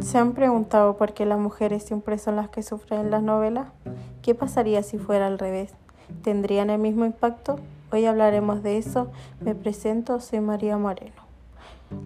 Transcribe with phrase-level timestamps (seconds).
[0.00, 3.68] ¿Se han preguntado por qué las mujeres siempre son las que sufren en las novelas?
[4.20, 5.74] ¿Qué pasaría si fuera al revés?
[6.22, 7.58] ¿Tendrían el mismo impacto?
[7.90, 9.08] Hoy hablaremos de eso.
[9.40, 11.22] Me presento, soy María Moreno.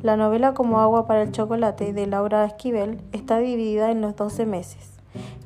[0.03, 4.47] La novela Como agua para el chocolate de Laura Esquivel está dividida en los 12
[4.47, 4.93] meses.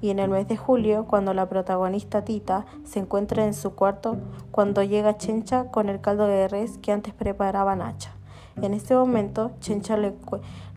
[0.02, 4.18] Y en el mes de julio, cuando la protagonista Tita se encuentra en su cuarto,
[4.50, 8.12] cuando llega Chencha con el caldo de res que antes preparaba Nacha.
[8.60, 10.14] En ese momento, Chencha le,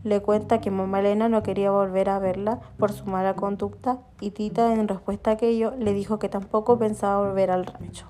[0.08, 4.32] le cuenta que mamá Elena no quería volver a verla por su mala conducta y
[4.32, 8.06] Tita, en respuesta a aquello, le dijo que tampoco pensaba volver al rancho.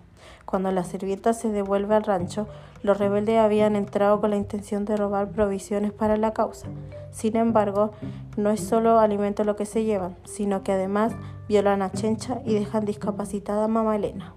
[0.45, 2.47] Cuando la sirvienta se devuelve al rancho,
[2.83, 6.67] los rebeldes habían entrado con la intención de robar provisiones para la causa.
[7.11, 7.91] Sin embargo,
[8.37, 11.13] no es solo alimento lo que se llevan, sino que además
[11.49, 14.35] violan a Chencha y dejan discapacitada a mamá Elena.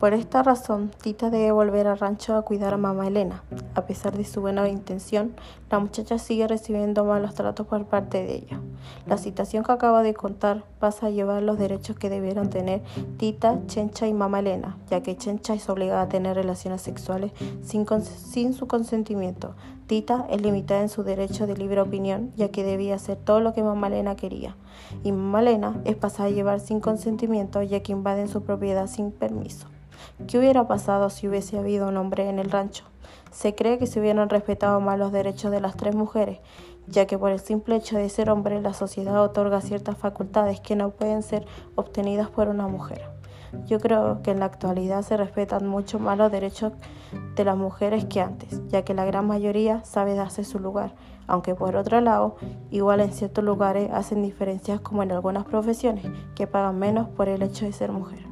[0.00, 3.42] Por esta razón, Tita debe volver al rancho a cuidar a mamá Elena.
[3.74, 5.34] A pesar de su buena intención,
[5.70, 8.60] la muchacha sigue recibiendo malos tratos por parte de ella.
[9.06, 12.80] La situación que acaba de contar pasa a llevar los derechos que debieron tener
[13.18, 17.84] Tita, Chencha y mamá Elena, ya que Chencha es obligada a tener relaciones sexuales sin,
[18.00, 19.54] sin su consentimiento.
[19.86, 23.52] Tita es limitada en su derecho de libre opinión, ya que debía hacer todo lo
[23.52, 24.56] que mamá Elena quería.
[25.04, 29.12] Y mamá Elena es pasada a llevar sin consentimiento, ya que invaden su propiedad sin
[29.12, 29.66] permiso.
[30.26, 32.84] ¿Qué hubiera pasado si hubiese habido un hombre en el rancho?
[33.30, 36.40] Se cree que se hubieran respetado más los derechos de las tres mujeres,
[36.86, 40.76] ya que por el simple hecho de ser hombre la sociedad otorga ciertas facultades que
[40.76, 43.08] no pueden ser obtenidas por una mujer.
[43.66, 46.72] Yo creo que en la actualidad se respetan mucho más los derechos
[47.34, 50.94] de las mujeres que antes, ya que la gran mayoría sabe darse su lugar,
[51.26, 52.36] aunque por otro lado,
[52.70, 57.42] igual en ciertos lugares hacen diferencias como en algunas profesiones, que pagan menos por el
[57.42, 58.29] hecho de ser mujer.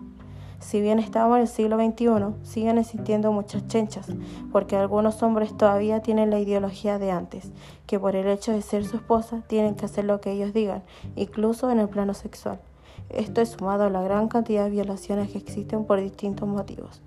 [0.60, 4.08] Si bien estamos en el siglo XXI, siguen existiendo muchas chenchas,
[4.50, 7.52] porque algunos hombres todavía tienen la ideología de antes,
[7.86, 10.82] que por el hecho de ser su esposa tienen que hacer lo que ellos digan,
[11.16, 12.60] incluso en el plano sexual.
[13.08, 17.00] Esto es sumado a la gran cantidad de violaciones que existen por distintos motivos.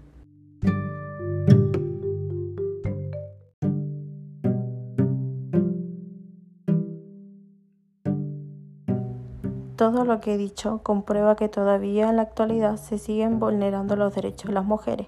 [9.81, 14.14] Todo lo que he dicho comprueba que todavía en la actualidad se siguen vulnerando los
[14.14, 15.08] derechos de las mujeres,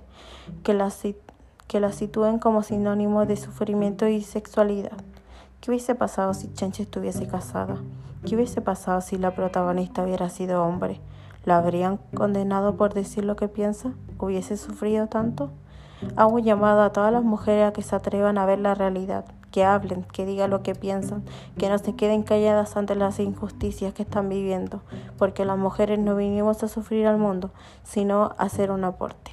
[0.64, 0.96] que las,
[1.96, 4.98] sitúen como sinónimo de sufrimiento y sexualidad.
[5.62, 7.78] ¿Qué hubiese pasado si Chencha estuviese casada?
[8.26, 11.00] ¿Qué hubiese pasado si la protagonista hubiera sido hombre?
[11.46, 13.94] ¿La habrían condenado por decir lo que piensa?
[14.18, 15.52] ¿Hubiese sufrido tanto?
[16.16, 19.26] Hago un llamado a todas las mujeres a que se atrevan a ver la realidad,
[19.54, 21.24] que hablen, que digan lo que piensan,
[21.60, 24.82] que no se queden calladas ante las injusticias que están viviendo,
[25.20, 27.52] porque las mujeres no vinimos a sufrir al mundo,
[27.84, 29.32] sino a hacer un aporte.